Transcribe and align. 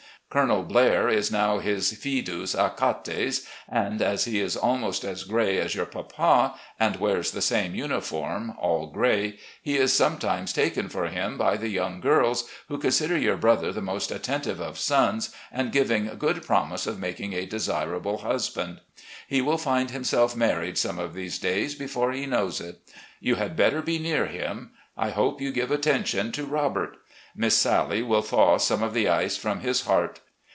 Col. 0.33 0.63
Blair 0.63 1.09
is 1.09 1.29
now 1.29 1.57
his 1.57 1.91
'fidus 1.91 2.55
Achates,' 2.55 3.45
and 3.67 4.01
as 4.01 4.23
he 4.23 4.39
is 4.39 4.55
almost 4.55 5.03
as 5.03 5.25
gray 5.25 5.57
as 5.59 5.75
your 5.75 5.85
papa, 5.85 6.57
and 6.79 6.95
wears 7.01 7.31
the 7.31 7.41
same 7.41 7.75
uniform, 7.75 8.55
all 8.57 8.87
gray, 8.87 9.37
he 9.61 9.75
is 9.75 9.91
some 9.91 10.17
times 10.17 10.53
taken 10.53 10.87
for 10.87 11.07
him 11.09 11.37
by 11.37 11.57
the 11.57 11.75
yotmg 11.75 11.99
girls, 11.99 12.49
who 12.69 12.77
consider 12.77 13.17
your 13.17 13.35
brother 13.35 13.73
the 13.73 13.81
most 13.81 14.09
attentive 14.09 14.61
of 14.61 14.79
sons, 14.79 15.33
and 15.51 15.73
giving 15.73 16.05
good 16.17 16.41
promise 16.47 16.87
of 16.87 16.97
making 16.97 17.33
a 17.33 17.45
desirable 17.45 18.19
husband. 18.19 18.79
He 19.27 19.41
will 19.41 19.57
find 19.57 19.91
himself 19.91 20.33
married 20.33 20.77
some 20.77 20.97
of 20.97 21.13
these 21.13 21.39
days 21.39 21.75
before 21.75 22.13
he 22.13 22.25
knows 22.25 22.61
it. 22.61 22.79
You 23.19 23.35
had 23.35 23.57
better 23.57 23.81
be 23.81 23.99
near 23.99 24.27
him. 24.27 24.71
I 24.95 25.09
hope 25.09 25.41
you 25.41 25.51
give 25.51 25.71
attention 25.71 26.31
to 26.33 26.45
Robert. 26.45 26.95
Miss 27.33 27.55
Sallie 27.57 28.01
will 28.03 28.21
thaw 28.21 28.57
some 28.57 28.83
of 28.83 28.93
the 28.93 29.07
ice 29.07 29.37
from 29.37 29.61
his 29.61 29.83
heart. 29.83 30.19